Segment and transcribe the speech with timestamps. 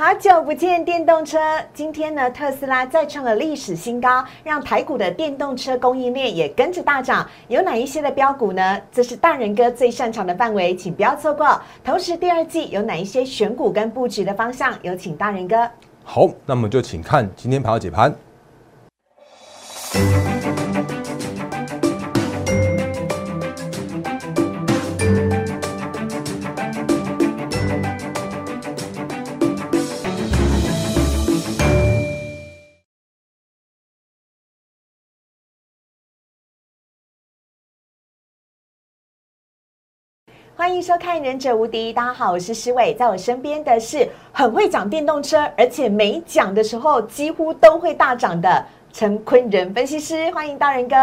[0.00, 1.38] 好久不见，电动车。
[1.74, 7.28] 今天呢，特斯拉再创了历史新高，让台股的电动车供应链也跟着大涨。
[7.48, 8.80] 有哪一些的标股呢？
[8.90, 11.60] 这是大人哥最擅长的范围，请不要错过。
[11.84, 14.72] 同时，第二季有哪一些选股跟布局的方向？
[14.80, 15.70] 有请大人哥。
[16.02, 18.10] 好，那么就请看今天盘后解盘。
[40.70, 50.94] 欢迎收看《忍者无敌》，大家好，我是施伟，在我身边的是很会讲电动车，而且每讲的时候几乎都会大涨的陈坤仁分析师，欢迎大仁哥。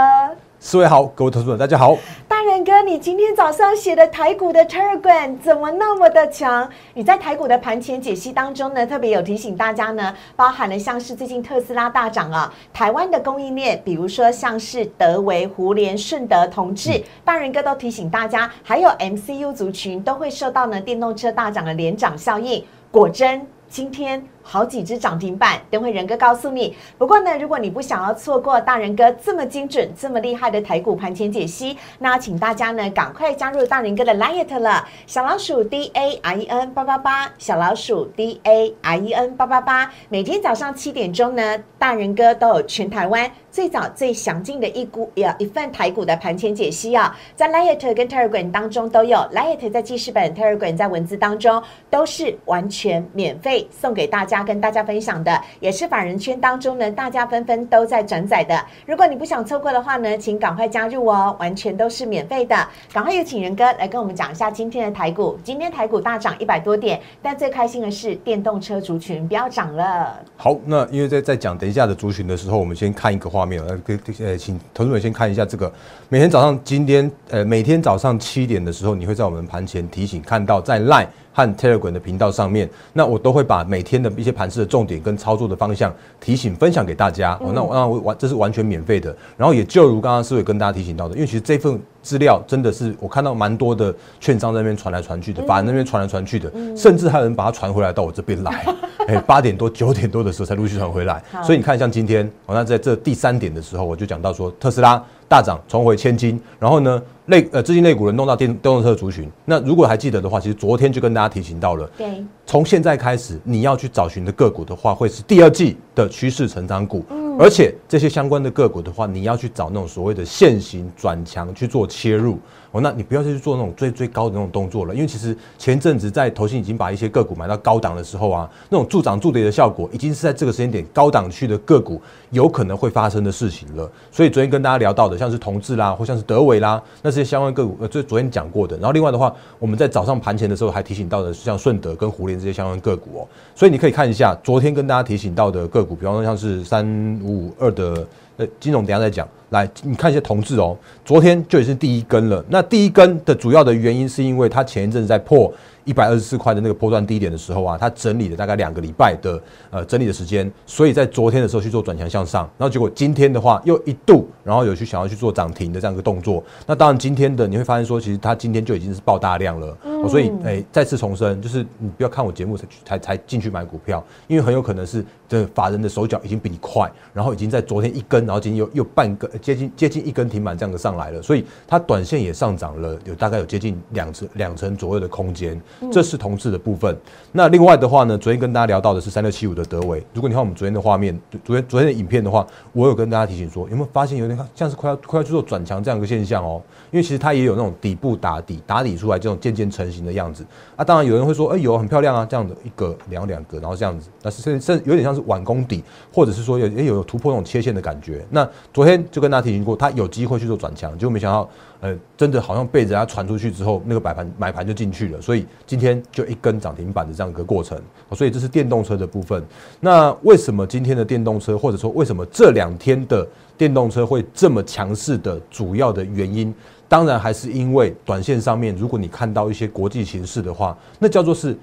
[0.60, 1.96] 四位好，各位投资者大家好。
[2.28, 6.68] 大人哥，你今天早上写的台股的 Telegram 怎么那么的强？
[6.96, 22.66] 你在台股的盘前解析当中呢，特别有提醒大家呢，包含了像是最近特斯拉大涨啊，台湾的供应链，比如说像是德维、胡联、顺德、同志，大人哥都提醒大家，还有 MCU 族群都会受到呢电动车大涨的连涨效应。
[22.90, 24.28] 果真，今天。
[24.50, 26.74] 好几只涨停板，等会仁哥告诉你。
[26.98, 34.88] 不过呢，如果你不想要错过大人哥这么精准、这么厉害的台股盘前解析，那请大家呢赶快加入大人哥的 Light 了。
[35.06, 39.92] 小老鼠 D A I E N 八八八，小老鼠 D A I E N 八八八。
[40.08, 49.18] 每天早上七点钟呢，大人哥都有全台湾最早最详尽的一股呀一份台股的盘前解析啊，在 Light 跟 Telegram 当中都有。
[49.34, 54.37] Light 在记事本，Telegram 在文字当中都是完全免费送给大家。
[54.44, 58.60] 跟大家分享的也是法人圈当中呢，大家纷纷都在转载的。
[58.86, 62.56] 如果你不想错过的话呢，请赶快加入哦，完全都是免费的。
[62.94, 65.38] 赶快有请仁哥来跟我们讲一下今天的台股。
[65.44, 70.20] 今天台股大涨一百多点，但最开心的是电动车族群不要涨了。
[70.36, 73.80] 好，那因为在在讲等一下的族群的时候，我们先看一个画面，呃，
[74.20, 75.72] 呃，请同志们先看一下这个。
[76.10, 81.08] 每天早上今天，呃，每天早上七点的时候，你会在我们盘前提醒看到在 Line。
[81.38, 87.38] 和 Telegram 的频道上面，那我都会把每天的一些盘势的重点跟操作的方向提醒分享给大家。
[87.40, 89.16] 哦，那那我完这是完全免费的。
[89.38, 98.66] 然后也就如刚刚思伟跟大家提醒到的，因为其实这份资料真的是我看到蛮多的券商那边传来传去的，法人那边传来传去的，甚至还有人把它传回来到我这边来。
[99.08, 101.22] 哎，八点多九点多的时候才陆续传回来。
[101.44, 105.04] 所以你看，像今天，哦，那在这第三点的时候，我就讲到说特斯拉。
[105.30, 109.30] 大涨重回千金，然后呢，类呃资金类股人弄到电电动车族群。
[109.44, 117.06] 那如果还记得的话，其实昨天就跟大家提醒到了，对，从现在开始你要去找寻的个股的话，会是第二季的趋势成长股，
[117.40, 122.40] 而且这些相关的个股的话，你要去找那种所谓的现行转强去做切入。
[122.72, 132.02] 哦，那你不要再去做那种最最高的那种动作了，因为其实前阵子在投信已经把一些个股买到高档的时候啊，那种助涨助跌的效果，已经是在这个时间点高档区的个股
[132.32, 133.90] 有可能会发生的事情了。
[134.12, 138.76] 所以昨天跟大家聊到的，像是同志啦，或像是德伟啦，那些相关个股，呃，就昨天讲过的。
[138.78, 143.28] 然后另外的话，我们在早上盘前的时候还提醒到的，像顺德跟胡联这些相关个股哦。
[143.56, 146.86] 所以你可以看一下昨天跟大家提醒到的个股，比方说像是三
[147.24, 148.06] 五五二的。
[148.38, 149.28] 呃，金总等下再讲。
[149.50, 152.44] 来，你看一下同志哦，昨天就已经是第一根了。
[152.50, 155.52] 那第一根的主要的原因是因为它前一阵子在破。
[155.88, 166.44] 一百二十四块的那个波段低点的时候啊，它整理了大概两个礼拜的呃整理的时间，所以在昨天的时候去做转强向上，然后结果今天的话又一度，然后有去想要去做涨停的这样一个动作。
[166.66, 169.78] 那当然今天的你会发现说，其实它今天就已经是爆大量了，
[170.10, 185.60] 所以哎再次重申，就是你不要看我节目才才才进去买股票，因为很有可能是这法人的手脚已经比你快，然后已经在昨天一根，然后今天又又半根接近接近一根停板这样子上来了，所以它短线也上涨了，有大概有接近两成两成左右的空间。
[185.92, 186.96] 这是同志的部分。
[187.32, 190.04] 那另外的话呢，昨天跟大家聊到的是三六七五的德维。
[190.14, 196.62] 如果你看我们昨天的画面，昨天昨天的影片的话，我有跟大家提醒说，有没有发现有点像是快要快要去做转强这样一个现象哦？
[196.92, 200.46] 因为其实它也有那种底部打底打底出来这种渐渐成型的样子。
[200.76, 205.84] 啊，当然有人会说，哎，有很漂亮啊，这样的一个两两个，然后这样子，那是甚甚有点像是晚攻底，
[206.14, 208.26] 或者是说有也有突破那种切线的感觉。
[208.30, 211.48] 那昨天就跟大家提醒过，它有机会去做转强，结果没想到。
[211.80, 217.80] 呃，真的好像被人家传出去之后，那个买盘买盘就进去了，所以今天就一根涨停板的这样一个过程。
[218.14, 219.44] 所以这是电动车的部分。
[219.80, 223.28] 那为什么今天的电动车，或者说为什么这两天的
[223.58, 226.54] 电动车会这么强势的主要的原因，
[226.88, 231.56] 当然还是因为短线上面，如果你看到一些国际形势的话，那叫做是，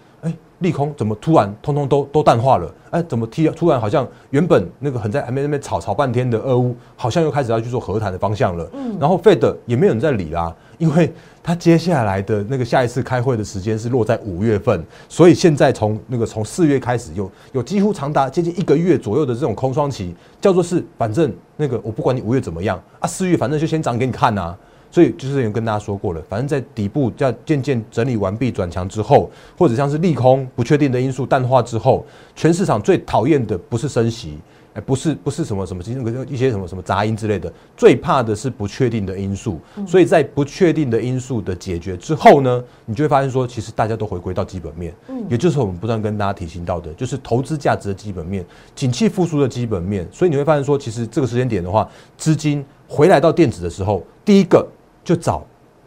[0.61, 2.73] 利空怎么突然通通都都淡化了？
[2.91, 8.69] 哎，怎么突突然好像原本那个很在还没那边吵吵半天的俄乌，好像又开始要去做和谈的方向了。
[8.73, 11.13] 嗯，然后 Fed 也没有人在理啦，因为
[11.43, 24.57] 他接下来的那个下一次开会的时间是落在五月份，所以现在从那个从四月开始有有几乎长达接近一个月左右的这种空窗期，叫做是反正那个我不管你五月怎么样啊，四月反正就先涨给你看呐。
[24.95, 32.07] 所以就是有跟大家说过了，反正在底部要渐渐整理完毕转强之后，或者像是利空不确定的因素淡化之后，
[32.37, 34.39] 全市场最讨厌的不是升息，
[34.73, 39.59] 哎，不是不是什么什么那个一些什么什么杂音之类的，最怕的是不确定的因素。
[39.85, 48.45] 所以在不确定的因素的解决之后呢，你就会发现说，其实大家都回归到基本面，嗯，也就是我们不断跟大家提醒到的，就是投资价值的基本面，
[48.77, 50.07] 景气复苏的基本面。
[50.13, 54.65] 所以你会发现说，其实这个时间点的话，资金回来到电子的时候，第一个。
[55.05, 55.47] 就找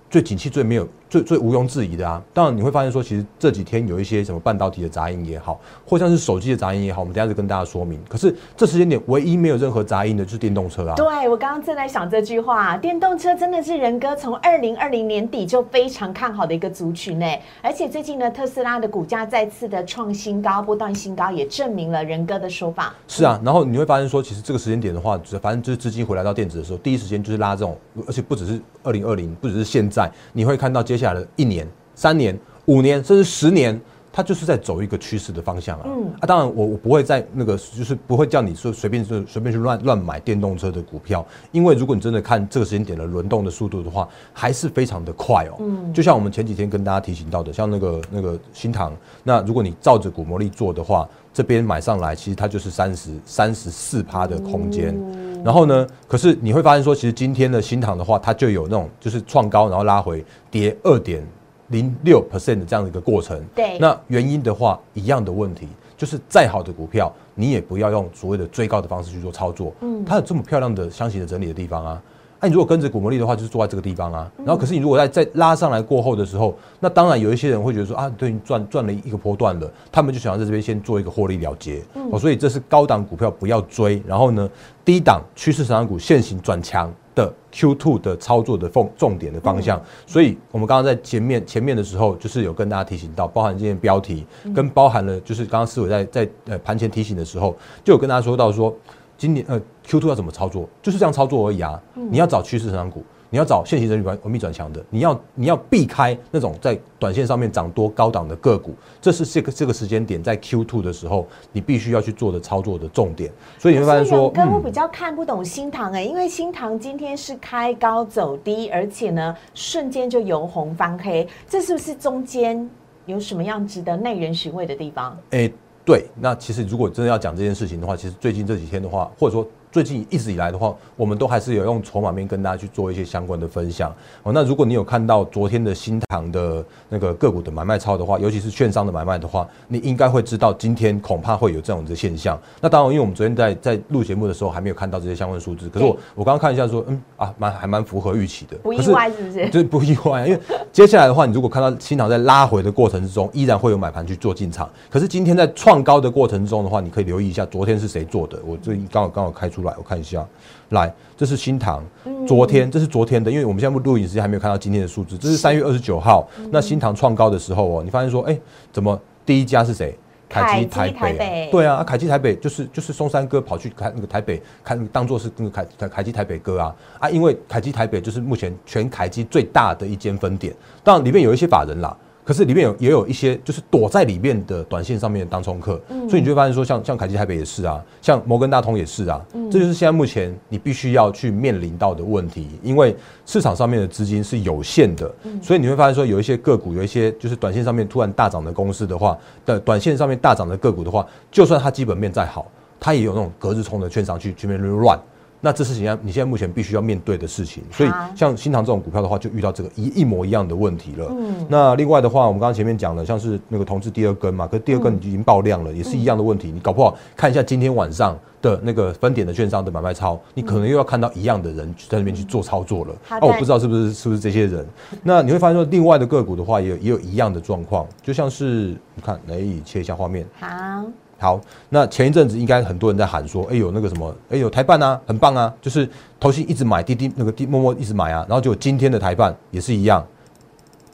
[0.09, 0.87] 最景气最没有。
[1.09, 8.00] 最最毋庸置疑的啊，当然你会发现说，其实这几天有一些什么半导体的杂音也好，或像是手机的杂音也好，我们等下就跟大家说明。
[8.09, 10.95] 可是这时间点唯一没有任何杂音的就是电动车啊。
[10.95, 17.25] 对我刚刚正在想这句话，电动车真的是仁哥从二零二零年底就非常看好的一个族群呢。
[17.62, 22.94] 而且最近呢，特斯拉的股价再次的创新高，波段新高，也证明了仁哥的说法。
[23.07, 27.77] 是啊，然后你会发现说，其实这个时间点的话，反正就是资金回来到电子的时候，第一时间就是拉这种，
[28.07, 31.67] 而且不只是二零二零，不只是现在，你会看到接下来的一年。
[31.95, 33.79] 三年、五年，甚至十年，
[34.13, 35.85] 它就是在走一个趋势的方向啊。
[35.88, 45.57] 嗯啊，当然我我不会在那个，就是不会叫你说随便就随便去乱乱买电动车的股票，因为如果你真的看这个时间点的轮动的速度的话，还是非常的快哦。
[45.59, 54.95] 嗯，就像我们前几天跟大家提醒到的，像那个那个新塘，那如果你照着股魔力做的话，这边买上来，其实它就是三十三十四趴的空间。
[55.43, 61.25] 然后呢，可是你会发现说，其实今天的新塘的话，它就有那种就是创高，然后拉回跌二点。
[61.69, 65.67] 零六 percent 的这样的一个过程，对，那原因的话，一样的问题，
[65.97, 69.73] 就是再好的股票，你也不要用所谓的追高的方式去做操作。
[69.81, 72.01] 嗯，它有这么漂亮的箱型的整理的地方啊，
[72.39, 74.31] 那你如果跟着股魔力的话，就是坐在这个地方啊。
[74.37, 81.81] 然后，可是你如果在在拉上来过后的时候，那当然有一些人会觉得说啊，对你，赚赚了一个波段了，他们就想要在这边先做一个获利了结。
[82.11, 84.49] 哦，所以这是高档股票不要追，然后呢，
[84.85, 86.93] 低档趋势成长股现行转强。
[87.17, 94.23] 的 Q two 的操作的重重点的方向，所以我们刚刚在前面前面的时候，就是有跟大家提醒到，包含今天标题
[94.53, 98.71] 跟包含了，就是刚刚思伟在在呃盘前提醒的时候，就有跟大家说到说，
[99.17, 103.03] 今年呃 Q two 要怎么操作，就是这样操作而已啊，你要找趋势成长股。
[103.29, 113.29] 你要找现行人力完完密转强的，你要你要避开那种在短线上面涨多高档的个股，这是这个这个时间点在 Q two 的时候，你必须要去做的操作的重点。
[113.59, 122.69] 所以你会发现说，跟我比较看不懂新塘哎，因为新塘今天是开高走低，而且呢瞬间就由红翻黑，这是不是中间
[123.07, 125.17] 有什么样值得耐人寻味的地方？
[125.31, 125.51] 哎，
[125.87, 129.47] 对，那其实如果真的要讲这件事情的话，其实最近这几天的话，或者说。
[129.71, 133.93] 最近一直以来的话，我们都还是有用筹码面跟大家去做一些相关的分享
[134.23, 134.31] 哦。
[134.33, 142.39] 那如果你有看到昨天的新塘的那个个股的买卖超的话，尤其是券商的买卖的话，你应该会知道今天恐怕会有这样的现象。
[142.61, 149.49] 那当然，因为我们昨天在在录节目的时候还没有看到这些相关数字，可是我我刚刚看一下说，嗯啊，蛮还蛮符合预期的，不意外是不是？
[149.49, 150.39] 就不意外，因为
[150.71, 154.69] 接下来的话，你如果看到新塘在拉回的过程之中，依然会有买盘去做进场。
[154.89, 158.39] 可是今天在创高的过程中的话，你可以留意一下昨天是谁做的。
[158.45, 160.25] 我这刚好刚好开出来，我看一下。
[160.69, 161.83] 来，这是新塘，
[162.27, 168.38] 昨天这是昨天的，因为我们现在录影时间还没有看到今天的数字，这是三月二十九号，那新塘创高的时候哦，你发现说，哎，
[168.71, 169.98] 怎么第一家是谁？
[170.30, 176.76] 凯基台北，对啊，凯基台北就是就是松山哥跑去开那个台北，看当做是那个凯凯凯基台北哥啊。
[176.99, 181.95] 啊，因为凯基台北就是目前全凯基最大的一间分店，当然里面有一些法人啦。
[182.27, 185.79] 可是里面有也有一些就是躲在里面的短线上面的当冲客，
[186.09, 192.93] 所以你就会发现说，像像凯基台北也是啊，像摩根大通也是啊，这就是现在目前你必须要去面临到的问题，因为
[193.25, 195.09] 市场上面的资金是有限的，
[195.41, 202.45] 所以你会发现说，有一些个股，有一些就是短线上面突然大涨的公司的话，的短线上面大涨的个股的话，就算它基本面再好，
[202.77, 204.99] 它也有那种隔日冲的券商去去面乱。
[205.47, 211.07] 那这是现在你现在目前必须要面对的事情，所以像新塘这种股票的话，就遇到这个一一模一样的问题了。
[211.09, 216.51] 嗯，那另外的话，我们刚刚前面讲了，像是那个同志第二根嘛，可是第二根已经爆量了，也是一样的问题。
[216.51, 222.94] 你搞不好看一下今天晚上的那个分点的券商的买卖超，你可能又要看到一样的人在那边去做操作了。
[223.09, 224.68] 那我不知道是不是是不是这些人。
[225.01, 230.25] 那你会发现说，另外的个股的话，也有也有一样的状况，就像是你看，来切一下画面。
[230.37, 230.83] 好。
[231.19, 240.06] 好，那前一阵子应该很多人在喊说，哎有那个什么，哎有台办啊，很棒啊，就是投信一直买滴滴那个滴默默一直买啊，然后就今天的台办也是一样，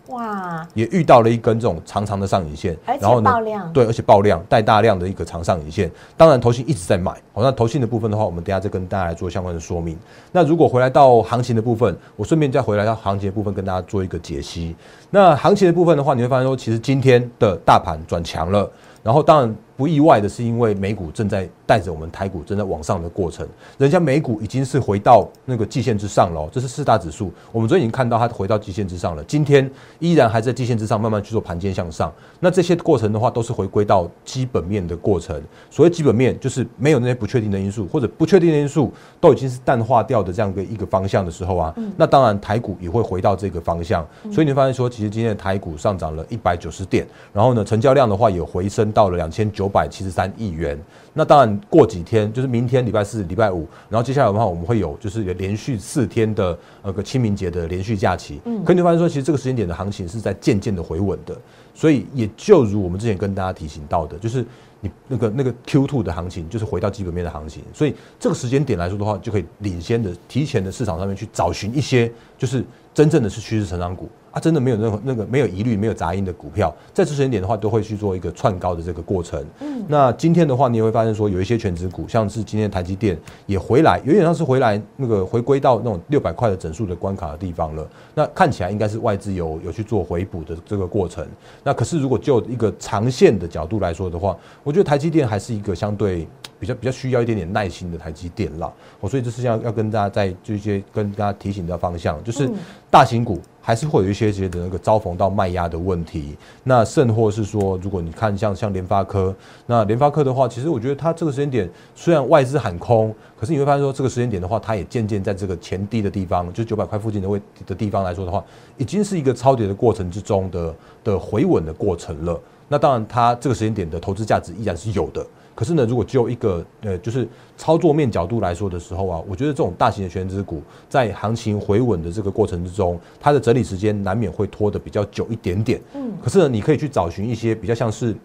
[0.08, 5.92] 哇，也遇到了一根这种长长的上影线，而且爆量，对，而且爆量带大量的一个长上影线。
[6.16, 7.12] 当然，投信一直在买。
[7.34, 9.98] 好，那投信的部分的话，我们等下再跟大家来做相关的说明。
[10.32, 14.76] 那如果回来到行情的部分，我顺便再回来到行情的部分跟大家做一个解析。
[15.10, 18.70] 那行情的部分的话，你会发现说，其实今天的大盘转强了，
[19.02, 19.56] 然后当然。
[19.76, 32.14] 不意外的是，因为美股正在带着我们台股正在往上的过程，人家美股已经是回到那个季线之上了，这是四大指数，我们昨天已经看到它回到季线之上了，今天依然还在季线之上，慢慢去做盘间向上。
[32.40, 35.42] 那这些过程的话，都是回归到基本面的过程。
[35.72, 44.06] 所谓基本面，就是没有那些不确定的因素，或者不确定的因素都已经是淡化掉的这样的一个方向的时候啊，那当然台股也会回到这个方向。
[44.32, 49.63] 所以你发现说，其实今天的台股上涨了一百九十点，然后呢，成交量的话也回升到了两千九。
[49.64, 50.78] 九百七十三亿元，
[51.14, 58.42] 那当然过几天就是明天礼拜四、礼拜五，然后接下来的话我们会有就是连续四天的那个清明节的连续假期。
[58.44, 61.34] 嗯，可你发现说，其实这个时间点的行情是在渐渐的回稳的，
[61.74, 64.46] 所以也就如我们之前跟大家提醒到的，就是
[64.82, 74.10] 你那个那个 Q two 的行情就是回到基本面的行情，所以这个时间点来说的话，就可以领先的提前的市场上面去找寻一些就是真正的是趋势成长股。
[74.34, 79.46] 啊，真的没有任何那个没有疑虑、没有杂音的股票，在这时间点的话，都会去做一个串高的这个过程。
[79.60, 87.88] 嗯，那今天的话，你也会发现说，有一些全值股，像是今天台积电也回来，有点像是回来那个回归到那种六百块的整数的关卡的地方了。
[88.16, 91.24] 那看起来应该是外资有有去做回补的这个过程。
[91.64, 96.28] 那可是如果就一个长线的角度来说的话，我觉得台积电还是一个相对。
[96.60, 98.72] 比较比较需要一点点耐心的台积电啦，
[99.02, 102.50] 我所以这是要要跟大家在这些跟大家提醒的方向，就是
[102.90, 106.36] 大型股还是会有一些些的那个遭逢到卖压的问题。
[106.66, 109.34] 那甚或是说，如果你看像像联发科，
[109.66, 118.44] 那联发科的话，其实我觉得它这个时间点虽然外资喊空，可是你会发现说这个时间点的话，它也渐渐在这个前低的地方，就九百块附近的位的地方来说的话，
[118.78, 122.38] 已经是一个超跌的过程之中的的回稳的过程了。
[122.68, 125.26] 那当然，它这个时间点的投资价值依然是有的。
[125.56, 135.82] 可是呢，如果就一个呃，就是操作面角度来说的时候啊，我觉得这种大型的全职股在行情回稳的这个过程之中，它的整理时间难免会拖得比较久一点点。
[135.94, 138.16] 嗯，可是呢，你可以去找寻一些比较像是。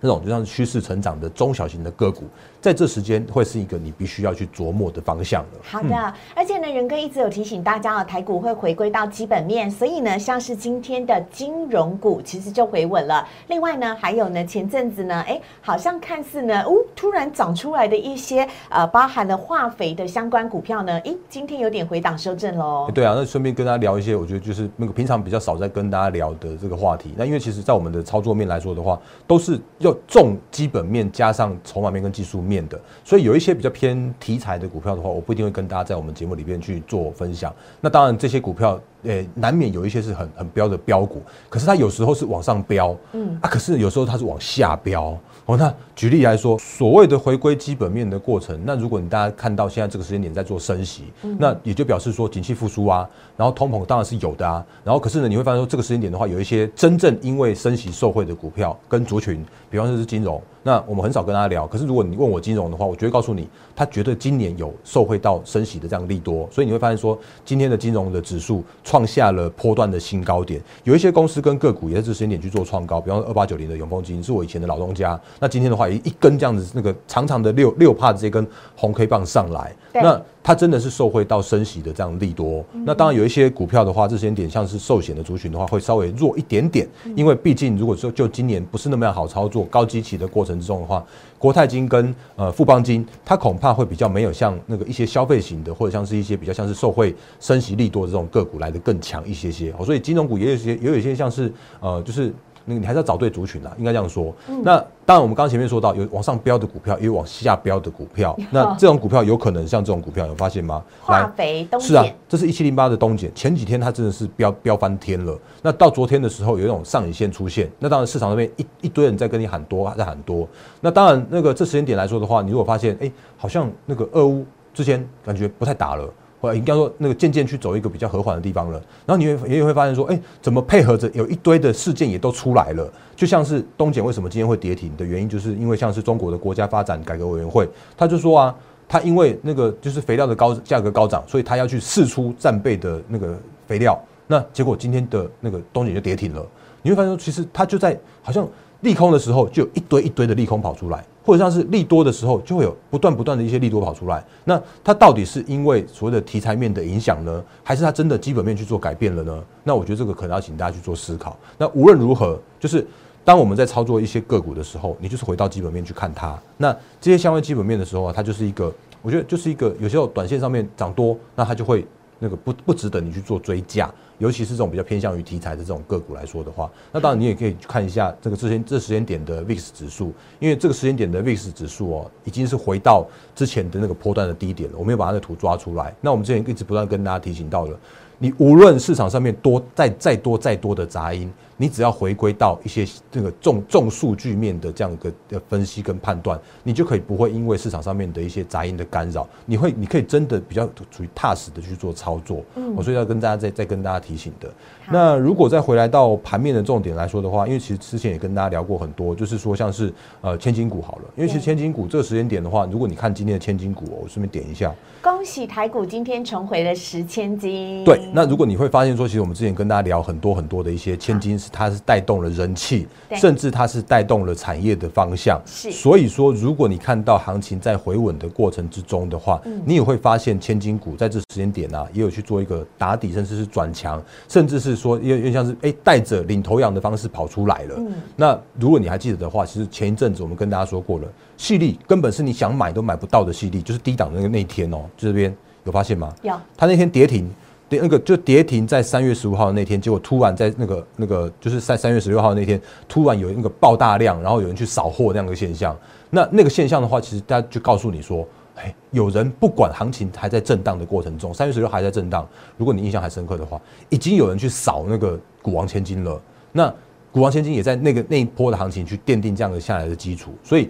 [0.00, 2.24] 那种就像是趋势成长的中小型的个股，
[2.60, 5.48] 在这时间会是一个你必须要去琢磨的方向了。
[5.62, 13.26] 好的，而且呢，仁哥一直有提醒大家啊，台股会回归到基本面，所以呢，像是今天的金融股其实就回稳了。
[13.48, 22.90] 另外呢，还有呢，前阵子呢，哎，好像看似呢，哦，突然长出来的一些呃，包含了化肥的相关股票呢，哎，今天有点回档修正喽。
[22.94, 27.12] 对啊，那顺便跟大家聊一些，我觉得就是那个平常比较少在跟大家聊的这个话题。
[27.18, 29.89] 那因为其实在我们的操作面来说的话，都是要。
[30.06, 37.54] 重基本面加上筹码面跟技术面的，所以有一些比较偏题材的股票的话，我不一定会跟大家在我们节目里边去做分享。
[37.80, 38.80] 那当然这些股票。
[39.04, 45.16] 诶，难免有一些是很很标的标股，可是它有时候是往上标，嗯啊，可是有时候它是往下标。
[45.46, 51.04] 哦，那举例来说，所谓的回归基本面的过程，那如果你大家看到现在这个时间点在做升息，
[51.38, 68.62] 那也就表示说景气复苏啊，然后通膨当然是有的啊，然后可是呢，你会发现说这个时间点的话，有一些真正因为升息受惠的股票跟族群，比方说是金融，那我们很少跟大家聊，可是如果你问我金融的话，我绝对告诉你，它绝对今年有受惠到升息的这样利多，所以你会发现说今天的金融的指数。
[68.90, 78.44] 创下了波段的新高点，有一些公司跟个股也在这时间点去做创高，比方说二八九零的永丰金是我以前的老东家，那今天的话一一根这样子那个长长的六六帕的这根
[78.74, 80.20] 红 K 棒上来，那。
[80.42, 91.04] 它真的是受惠到升息的这样利多，那当然有一些股票的话，这些点像是寿险的族群的话，会稍微弱一点点，因为毕竟如果说就今年不是那么样好操作，高基期的过程之中的话，
[91.38, 102.34] 国泰金跟呃富邦金，它恐怕会比较没有像那个一些消费型的，或者像是一些比较像是受惠升息利多的这种个股来的更强一些些，所以金融股也有些也有一些像是呃就是。
[102.66, 104.32] 那你还是要找对族群啦，应该这样说。
[104.62, 108.36] 那当然，我们刚刚前面说到有往上飙的股票，也有往下飙的股票。
[108.52, 110.84] 那这种股票有可能像这种股票，有发现吗？
[111.00, 115.36] 化肥东是啊，这是一七零八的东碱，前几天它真的是飙飙翻天了。
[115.62, 117.68] 那到昨天的时候，有一种上影线出现。
[117.78, 120.46] 那当然市场那边一一堆人在跟你喊多，在喊多。
[120.82, 124.44] 那当然，那个这时间点来说的话，你如果发现哎，好像那个俄乌
[124.74, 126.12] 之前感觉不太打了。
[126.40, 128.80] 或应该说，那个渐渐去走一个比较和缓的地方了。
[129.04, 132.90] 然后你会也会发现说，哎，怎么配合着有一堆的事件也都出来了？
[133.14, 138.54] 就像是东碱为什么今天会跌停的原因，就是因为像是中国的国家发展改革委员会，他就说啊，
[138.88, 143.98] 他因为那个就是肥料的高价格高涨，所以他要去试出战备的那个肥料。
[144.26, 146.46] 那结果今天的那个东碱就跌停了。
[146.82, 148.48] 你会发现说，其实他就在好像。
[148.80, 154.24] 利空的时候就有一堆一堆的利空跑出来，或者像是利多的时候就会有不断不断的一些利多跑出来。
[154.44, 159.44] 那它到底是因为所谓的题材面的影响呢，还是它真的基本面去做改变了呢？
[159.64, 161.36] 那我觉得这个可能要请大家去做思考。
[161.58, 162.86] 那无论如何，就是
[163.22, 166.38] 当我们在操作一些个股的时候，你就是回到基本面去看它。
[166.56, 168.72] 那这些相关基本面的时候啊，它就是一个，
[169.02, 171.86] 我觉得就是一个有时候短线上面涨多，那它就会
[172.18, 173.92] 那个不不值得你去做追加。
[174.20, 184.78] 尤其是这种比较偏向于题材的这种个股来说的话，那当然你也可以看一下这个之前这时间点的 VIX 指数，因为这个时间点的 VIX 指数哦，已经是回到之前的那个波段的低点了。
[184.78, 185.92] 我们有把它的图抓出来。
[186.00, 187.76] 那我们之前一直不断跟大家提醒到了，
[188.20, 191.28] 你无论市场上面多再再多再多的杂音。
[191.56, 202.42] 你只要回归到一些这个重重数据面的这样一个的分析跟判断，你就可以不会因为市场上面的一些杂音的干扰，你会你可以真的比较处于踏实的去做操作。
[202.54, 204.50] 嗯，我所以要跟大家再再跟大家提醒的。
[204.90, 217.84] 那如果再回来到盘面的重点来说的话，因为其实之前也跟大家聊过很多，就是说像是呃千金股好了，因为其实千金股这个时间点的话，如果你看今天的千金股，我顺便点一下，恭喜台股今天重回了十千金。
[217.84, 222.30] 对，那如果你会发现说，其实我们之前跟大家聊很多很多的一些千金是它是带动了。
[222.30, 222.86] 人气，
[223.16, 225.38] 甚至它是带动了产业的方向。
[225.44, 237.80] 是，所以说，如果你看到行情在回稳的过程之中的话，你也会发现千金股在这时间点呢，也有去做一个打底，甚至是转强，甚至是说，又又像是哎带着领头羊的方式跑出来了。
[238.14, 246.14] 那如果你还记得的话，其实前一阵子我们跟大家说过了，细粒根本是你想买都买不到的细粒，就是低档的那个那天哦，这边有发现吗？
[246.22, 247.28] 有，它那天跌停。
[247.70, 255.74] 跌那个就跌停在三月十五号那天，结果突然在那个那个就是在三月十六号那天，突然有那个爆大量，然后有人去扫货那样的现象。
[256.10, 266.20] 那那个现象的话，其实大家就告诉你说，哎，有人不管行情还在震荡的过程中，三月十六还在震荡，如果你印象还深刻的话，已经有人去扫那个股王千金了。
[266.50, 266.68] 那
[267.12, 270.68] 股王千金也在那个那一波的行情去奠定这样的下来的基础，所以。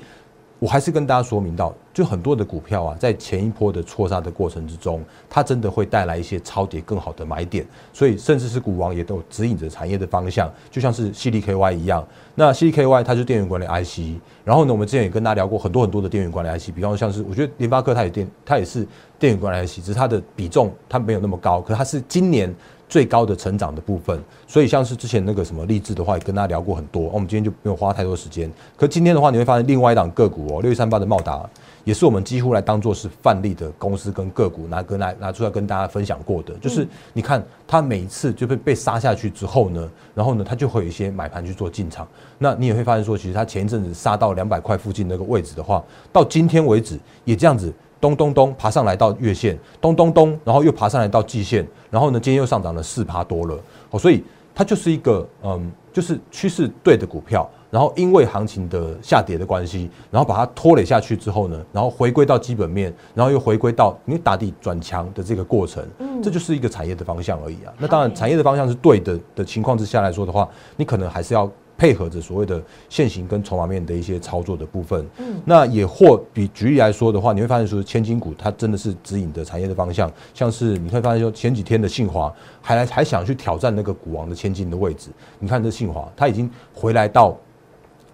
[0.60, 12.06] 我还是跟大家说明到，就很多的股票啊，在前一波的错杀的过程之中，它真的会带来一些超跌更好的买点，所以甚至是股王也都指引着产业的方向，就像是 C D K Y 一样。
[12.34, 18.86] 那 C D K Y 它就是电源管理 I C，然后呢，我们之前也跟大家聊过很多很多的电源管理 I C，比方像是我觉得联发科它也电，它也是
[19.18, 22.54] 电源管理 I C，只是它的比重它没有那么高，可它是今年。
[22.90, 27.04] 最高的成长的部分，所以像是之前那个什么励志的话，也跟大家聊过很多。
[27.04, 28.50] 我们今天就没有花太多时间。
[28.76, 31.48] 可今天的话，你会发现另外一档个股哦，六一三八的茂达，
[31.84, 36.52] 也是我们几乎来当做是范例的公司跟个股拿跟来拿出来跟大家分享过的。
[36.54, 42.08] 就是你看它每一次就被被杀下去之后呢，然后呢，它就会有一些买盘去做进场。
[42.38, 45.80] 那你也会发现说，其实它前一阵子杀到两百块附近那个位置的话，
[46.12, 47.72] 到今天为止也这样子。
[48.00, 53.58] 咚咚咚，爬上来到月线，咚咚咚，然后又爬上来到季线，然后呢，今天又上涨了四趴多了，
[53.90, 67.72] 哦，所以它就是一个嗯，就是趋势对的股票，然后因为行情的下跌的关系，然后把它拖累下去之后呢，然后回归到基本面，然后又回归到你打底转强的这个过程，嗯，这就是一个产业的方向而已啊。
[67.78, 71.50] 那当然，产业的方向是对的的情况之下来说的话，你可能还是要。
[71.80, 87.34] 配合着所谓的现行跟筹码面的一些操作的部分，嗯，那也或比举例来说的话，你会发现说千金股它真的是指引的产业的方向，像是你会发现说前几天的信华还来还想去挑战那个股王的千金的位置，你看这信华它已经回来到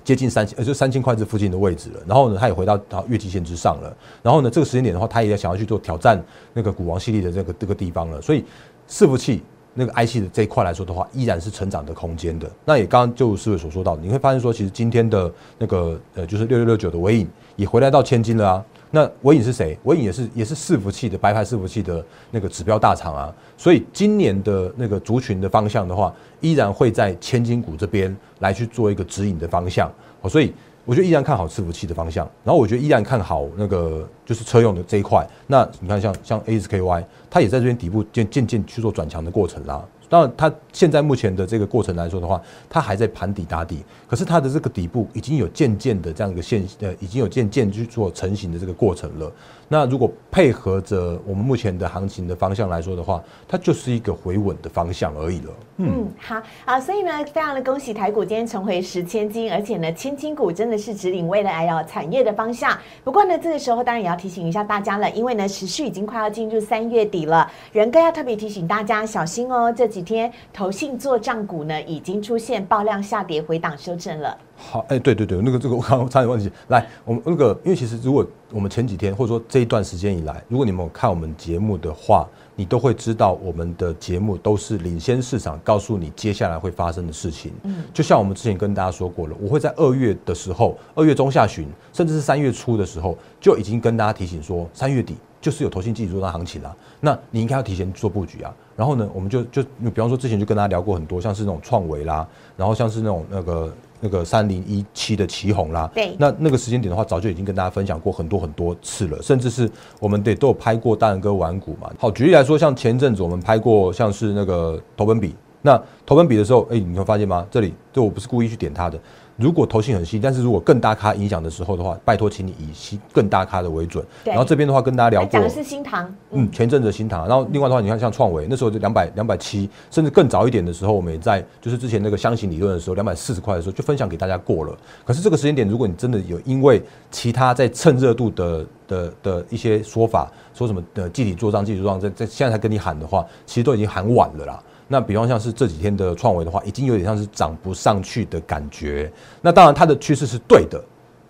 [0.05, 6.25] 接近三千呃就三千块这附近的位置了，然后呢它也回到到月季线之上了，然后呢这个时间点的话，它也想要去做挑战
[6.55, 8.45] 那个股王系列的这个这个地方了，所以
[8.89, 9.43] 伺服器。
[9.79, 12.51] 那个 IC 的这一块来说的话，依然是成长的空间的。
[12.65, 18.65] 那也刚刚就思伟所说到，你会发现说，其实今天的那个呃，就是六六六九的尾影也回来到千金了啊。
[18.91, 19.79] 那尾影是谁？
[19.85, 23.35] 尾影也是也是伺服器的白牌伺服器的那个指标大厂啊。
[23.57, 29.93] 所以今年的那个族群的方向的话，依然会在千金股这边来去做一个指引的方向。
[30.23, 30.53] 好，所以。
[30.87, 35.27] 我觉得依然看好伺服器的方向，然后我觉得依然看好那个就是车用的这一块。
[35.49, 39.85] 那你看，像像 ASKY，它也在这边底部渐渐渐去做转强的过程啦。
[40.09, 49.31] 当然，它现在目前的这个过程来说的话，它还在盘底打底，可是它的这个底部已经有渐渐的这样一个现呃，已经有渐渐去做成型的这个过程了。
[49.69, 55.53] 那如果配合着我们目前的行情的方向来说的话，它就是一个回稳的方向而已了。
[55.79, 62.79] 嗯，好啊，所以呢，非常的恭喜台股今天重回十千金，而且呢，千金股真的是指引未来哦产业的方向。
[63.03, 69.73] 不过呢，这个时候当然也要提醒一下大家了，因为呢，时序已经快要进入三月底了，仁哥要特别提醒大家小心哦。
[69.77, 74.37] 这几天投信做账股呢，已经出现爆量下跌回档修正了。
[74.55, 76.53] 好，哎，对对对，那个这个我刚刚差点忘记。
[76.69, 87.53] 来，我们那个，因为其实如果我们前几天或者说这一段时间以来，如果你们有看我们节目的话，你都会知道我们的节目都是领先市场，告诉你接下来会发生的事情。
[87.63, 96.75] 嗯，就像我们之前跟大家说过了，我会在二月的时候，二月中下旬，甚至是三月初的时候，就已经跟大家提醒说，三月底就是有投信进入做行情啦。
[97.01, 98.53] 那你应该要提前做布局啊。
[98.75, 103.73] 然后呢，我们就就比方说之前就跟大家聊过很多，像是那种创维啦，然后像是那种那个。
[103.99, 111.91] 那个三零一七的旗红啦，对，那那个时间点的话，早就已经跟大家分享过很多很多次了，甚至是我们得都有拍过大人哥玩股嘛。
[111.99, 117.47] 好，举例来说，像前阵子我们拍过像是那个投本比，那投本比的时候，哎，你会发现吗？
[117.51, 119.01] 这里就我不是故意去点它的。
[119.37, 124.05] 如果头型很细，但是如果更大咖影响的时候的话，拜托，请你以细更大咖的为准。
[124.25, 127.29] 然后这边的话跟大家聊过，讲的是新塘，嗯，前阵子新塘。
[127.29, 134.75] 然后另外的话，你看像创维，那时候就两百两百七，甚至更早一点的时候，我们也在就是之前那个箱型理论的时候，两百四十块的时候就分享给大家过了。
[135.05, 144.63] 可是这个时间点，如果你真的有因为其他在蹭热度的的的一些说法，说什么的集体做账、集体做账，在在现在才跟你喊的话，其实都已经喊晚了啦。
[144.89, 149.13] 那比方像是这几天的创维的话，已经有点像是涨不上去的感觉。
[149.43, 150.81] 那当然它的趋势是对的，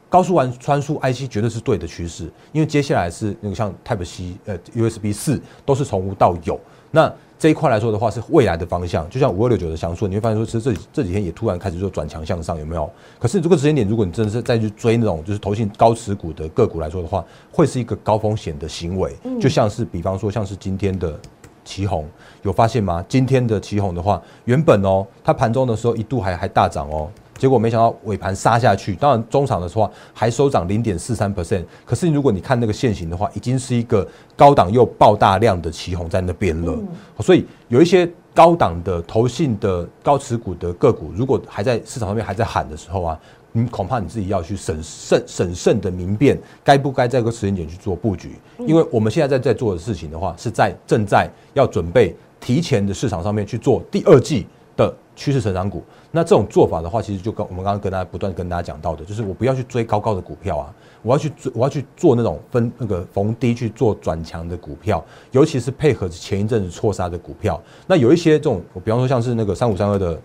[0.08, 6.60] 高速完传输 IC 绝对是对的趋势，因为接下来是那个像 Type C 呃 USB 四都是从无到有。
[6.90, 12.90] 那这一块来说的话是未来的方向，就像五二六九的翔硕，你会发现说其实这这几天也突然开始说转强向上，有没有？
[13.18, 19.14] 可是这个时间点，如果你真的是再去追那种就是投信高持股的个股来说的话，会是一个高风险的行为。
[19.40, 21.18] 就像是比方说像是今天的。
[21.66, 22.08] 旗红
[22.42, 23.04] 有发现吗？
[23.06, 28.94] 今天的旗红的话，原本哦，它盘中的时候一度还还大涨哦，结果没想到尾盘杀下去。
[28.94, 36.78] 当然中场的话还收涨零点四三 percent，可是如果你看那个线型的话，已经是一个高档又爆大量的旗红在那边了。
[37.20, 43.20] 所以有一些高档的投信的高持股的个股，如果还在市场上面还在喊的时候啊。
[43.56, 48.32] 你恐怕你自己要去审慎、审慎的明辨，该不该在这个时间点去做布局？
[48.58, 55.82] 因为我们现在在在做的事情的话，是在正在要准备提前的市场上面去做第二季的趋势成长股。
[56.10, 67.58] 那这种做法的话，其实就跟我们刚刚跟大家不断跟大家讲到的，就是我不要去追高高的股票啊，我要去追，我要去做那种分那个逢低去做转强的股票，尤其是配合前一阵子错杀的股票。
[67.86, 70.20] 那有一些这种，比方说像是那个三五三二的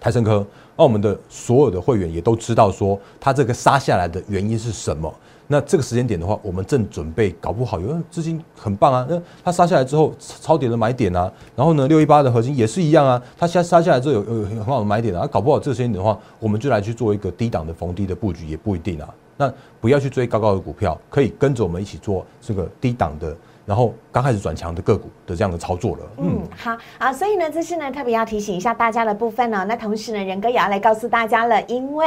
[0.00, 0.44] 泰森科。
[0.76, 5.14] 那我们的所有的会员也都知道说，它这个杀下来的原因是什么？
[5.46, 19.12] 那这个时间点的话，我们正准备搞不好，有人资金很棒啊，那它杀下来之后超跌的买点啊，然后呢，六一八的核心也是一样啊，它下杀下来之后有有很好的买点啊，搞不好这个时间点的话，我们就来去做一个低档的逢低的布局也不一定啊。
[19.36, 23.36] 那不要去追高高的股票，可以跟着我们一起做这个低档的。
[23.66, 29.64] 然后刚开始转强的个股的这样的操作了，嗯，好啊，所以呢，这是呢特别要提醒一下大家的部分呢。
[29.68, 32.06] 那同时呢，仁哥也要来告诉大家了，因为。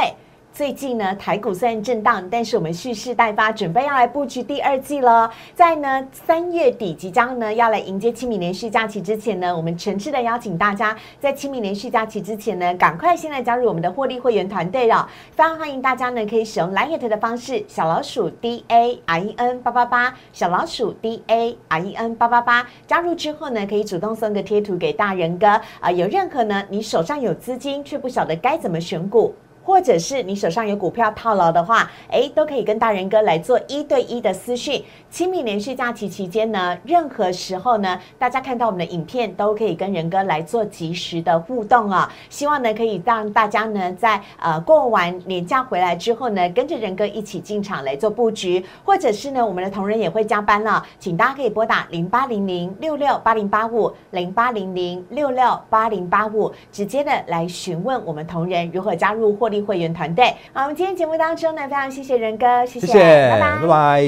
[0.54, 5.28] 最近呢，台股虽然震荡，但是我们蓄势待发，准备要来布局第二季了。
[5.52, 15.10] 在呢三月底即将呢要来迎接清明连续假期之前呢，我们诚挚的邀请大家，在清明连续假期之前呢，赶快先来加入我们的获利会员团队了。
[15.32, 25.90] 非常欢迎大家呢可以使用 Line 的方式，小老鼠 D A R E N 八八八，小老鼠 D A R E N 八八八，加入之后呢，可以主动送个贴图给大人哥啊。
[25.90, 29.34] 有任何呢，你手上有资金却不晓得该怎么选股。
[29.64, 34.82] 或者是你手上有股票套牢的话，哎，都可以跟大人哥来做一对一的私讯。
[35.10, 42.12] 清明连续假期期间呢，任何时候呢，大家看到我们的影片都可以跟仁哥来做及时的互动啊。
[42.28, 59.74] 希望呢，可以让大家呢，在呃过完年假回来之后呢，跟着仁哥一起进场来做布局，或者是呢，我们的同仁也会加班了，请大家可以拨打零八零零六六八零八五零八零零六六八零八五，直接的来询问我们同仁如何加入或或。
[59.74, 62.92] 会员团队，好，我们今天节目当中呢，非常谢谢仁哥，谢谢，
[63.30, 64.02] 拜拜，拜拜。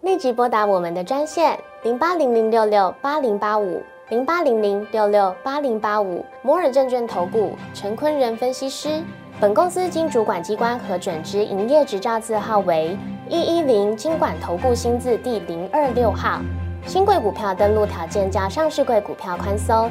[0.00, 9.02] 立即拨打我们的专线零八零零六六八零八五零八零零六六八零八五摩尔证券投顾 陈坤仁分析师。
[9.40, 12.96] 本公司经主管机关核准之营业执照字号为
[13.28, 16.40] 一一零金管投顾新字第零二六号。
[16.86, 19.90] 新贵股票登录条件较上市贵股票宽松。